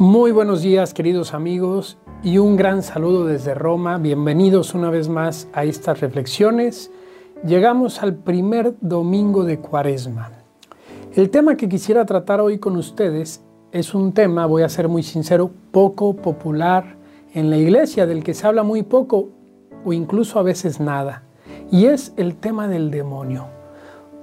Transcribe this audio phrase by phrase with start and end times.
[0.00, 3.98] Muy buenos días queridos amigos y un gran saludo desde Roma.
[3.98, 6.90] Bienvenidos una vez más a estas reflexiones.
[7.44, 10.32] Llegamos al primer domingo de Cuaresma.
[11.14, 15.02] El tema que quisiera tratar hoy con ustedes es un tema, voy a ser muy
[15.02, 16.96] sincero, poco popular
[17.34, 19.28] en la iglesia, del que se habla muy poco
[19.84, 21.24] o incluso a veces nada,
[21.70, 23.48] y es el tema del demonio.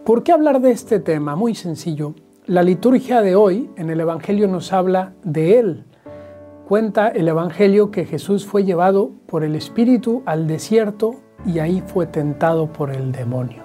[0.04, 1.36] ¿Por qué hablar de este tema?
[1.36, 2.16] Muy sencillo.
[2.48, 5.84] La liturgia de hoy en el Evangelio nos habla de Él.
[6.66, 11.16] Cuenta el Evangelio que Jesús fue llevado por el Espíritu al desierto
[11.46, 13.64] y ahí fue tentado por el demonio.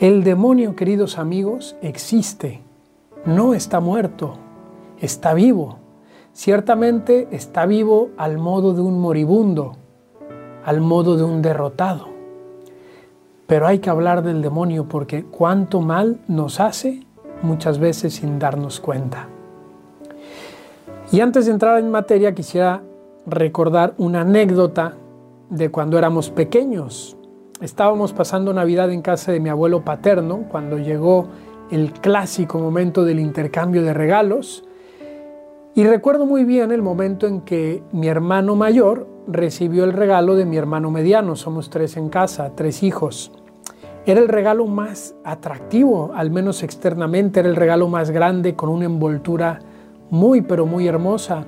[0.00, 2.62] El demonio, queridos amigos, existe,
[3.26, 4.38] no está muerto,
[4.98, 5.80] está vivo.
[6.32, 9.76] Ciertamente está vivo al modo de un moribundo,
[10.64, 12.08] al modo de un derrotado.
[13.46, 17.06] Pero hay que hablar del demonio porque cuánto mal nos hace
[17.42, 19.28] muchas veces sin darnos cuenta.
[21.10, 22.82] Y antes de entrar en materia quisiera
[23.26, 24.94] recordar una anécdota
[25.50, 27.16] de cuando éramos pequeños.
[27.60, 31.28] Estábamos pasando Navidad en casa de mi abuelo paterno cuando llegó
[31.70, 34.64] el clásico momento del intercambio de regalos.
[35.74, 40.44] Y recuerdo muy bien el momento en que mi hermano mayor recibió el regalo de
[40.44, 41.36] mi hermano mediano.
[41.36, 43.32] Somos tres en casa, tres hijos.
[44.08, 48.86] Era el regalo más atractivo, al menos externamente, era el regalo más grande con una
[48.86, 49.58] envoltura
[50.08, 51.44] muy pero muy hermosa.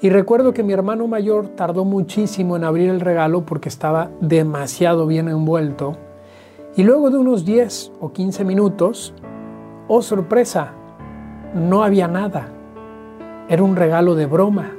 [0.00, 5.06] Y recuerdo que mi hermano mayor tardó muchísimo en abrir el regalo porque estaba demasiado
[5.06, 5.98] bien envuelto.
[6.74, 9.12] Y luego de unos 10 o 15 minutos,
[9.86, 10.72] oh sorpresa,
[11.54, 12.48] no había nada.
[13.50, 14.72] Era un regalo de broma.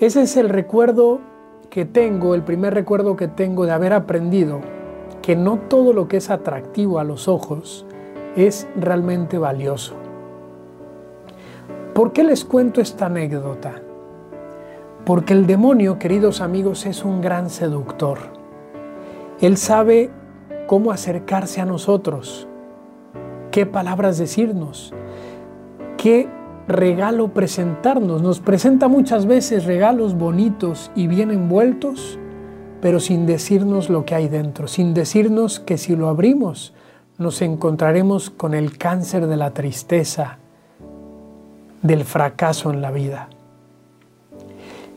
[0.00, 1.20] Ese es el recuerdo
[1.68, 4.75] que tengo, el primer recuerdo que tengo de haber aprendido
[5.26, 7.84] que no todo lo que es atractivo a los ojos
[8.36, 9.96] es realmente valioso.
[11.94, 13.82] ¿Por qué les cuento esta anécdota?
[15.04, 18.18] Porque el demonio, queridos amigos, es un gran seductor.
[19.40, 20.10] Él sabe
[20.68, 22.46] cómo acercarse a nosotros,
[23.50, 24.94] qué palabras decirnos,
[25.96, 26.28] qué
[26.68, 28.22] regalo presentarnos.
[28.22, 32.16] Nos presenta muchas veces regalos bonitos y bien envueltos,
[32.86, 36.72] pero sin decirnos lo que hay dentro, sin decirnos que si lo abrimos
[37.18, 40.38] nos encontraremos con el cáncer de la tristeza,
[41.82, 43.28] del fracaso en la vida.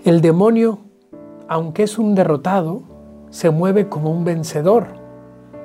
[0.06, 0.82] El demonio,
[1.48, 2.84] aunque es un derrotado,
[3.32, 4.90] se mueve como un vencedor,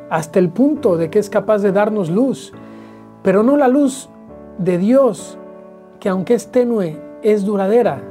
[0.08, 2.54] hasta el punto de que es capaz de darnos luz,
[3.22, 4.08] pero no la luz
[4.56, 5.36] de Dios,
[6.00, 8.02] que aunque es tenue, es duradera,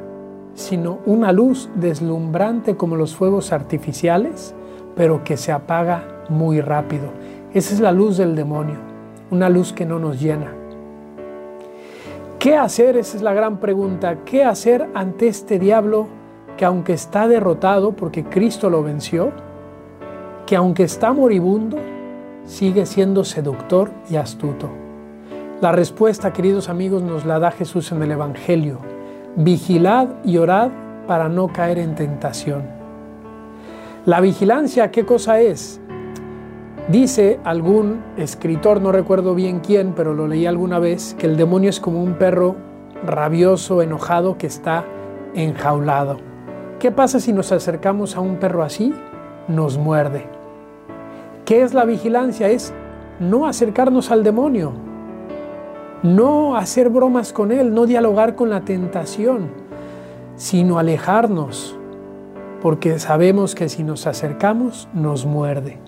[0.56, 4.54] sino una luz deslumbrante como los fuegos artificiales,
[4.96, 7.06] pero que se apaga muy rápido.
[7.54, 8.78] Esa es la luz del demonio,
[9.32, 10.54] una luz que no nos llena.
[12.40, 12.98] ¿Qué hacer?
[12.98, 14.18] Esa es la gran pregunta.
[14.26, 16.08] ¿Qué hacer ante este diablo
[16.58, 19.32] que aunque está derrotado porque Cristo lo venció,
[20.46, 21.78] que aunque está moribundo,
[22.46, 24.70] sigue siendo seductor y astuto?
[25.62, 28.93] La respuesta, queridos amigos, nos la da Jesús en el Evangelio
[29.36, 30.70] vigilad y orad
[31.08, 32.64] para no caer en tentación.
[34.06, 35.80] La vigilancia, ¿qué cosa es?
[36.90, 41.70] Dice algún escritor, no recuerdo bien quién, pero lo leí alguna vez, que el demonio
[41.70, 42.58] es como un perro
[43.06, 44.84] rabioso, enojado, que está
[45.34, 46.18] enjaulado.
[46.80, 48.94] ¿Qué pasa si nos acercamos a un perro así?
[49.48, 50.28] Nos muerde.
[51.46, 52.50] ¿Qué es la vigilancia?
[52.50, 52.74] Es
[53.20, 54.74] no acercarnos al demonio,
[56.04, 59.50] no hacer bromas con Él, no dialogar con la tentación,
[60.36, 61.78] sino alejarnos,
[62.62, 65.80] porque sabemos que si nos acercamos nos muerde.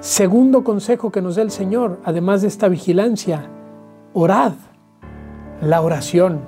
[0.00, 3.48] Segundo consejo que nos da el Señor, además de esta vigilancia,
[4.12, 4.52] orad,
[5.60, 6.40] la oración.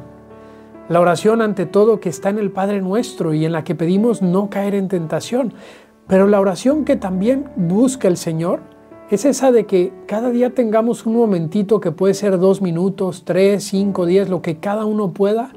[0.89, 4.23] La oración ante todo que está en el Padre nuestro y en la que pedimos
[4.23, 5.55] no caer en tentación,
[6.09, 8.61] pero la oración que también busca el Señor
[9.11, 13.65] es esa de que cada día tengamos un momentito que puede ser dos minutos, tres,
[13.65, 15.53] cinco, diez, lo que cada uno pueda,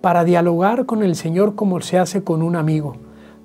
[0.00, 2.96] para dialogar con el Señor como se hace con un amigo,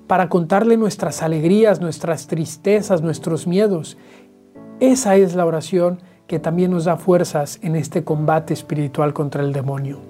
[0.08, 3.96] para contarle nuestras alegrías, nuestras tristezas, nuestros miedos.
[4.80, 9.52] Esa es la oración que también nos da fuerzas en este combate espiritual contra el
[9.52, 10.00] demonio.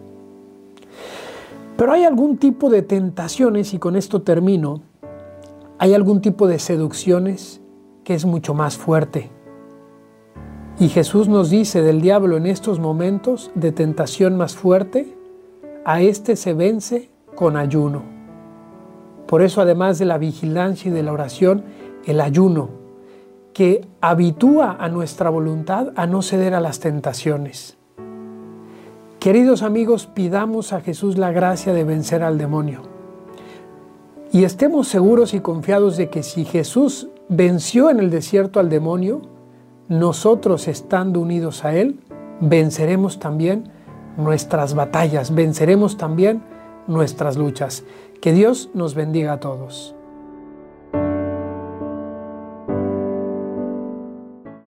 [1.77, 4.81] Pero hay algún tipo de tentaciones, y con esto termino,
[5.79, 7.60] hay algún tipo de seducciones
[8.15, 9.31] es mucho más fuerte.
[10.79, 15.15] Y Jesús nos dice del diablo en estos momentos de tentación más fuerte,
[15.85, 18.03] a este se vence con ayuno.
[19.27, 21.65] Por eso además de la vigilancia y de la oración,
[22.05, 22.71] el ayuno,
[23.53, 27.77] que habitúa a nuestra voluntad a no ceder a las tentaciones.
[29.19, 32.81] Queridos amigos, pidamos a Jesús la gracia de vencer al demonio.
[34.33, 39.23] Y estemos seguros y confiados de que si Jesús venció en el desierto al demonio,
[39.89, 42.01] nosotros estando unidos a Él,
[42.41, 43.71] venceremos también
[44.17, 46.43] nuestras batallas, venceremos también
[46.87, 47.85] nuestras luchas.
[48.21, 49.95] Que Dios nos bendiga a todos.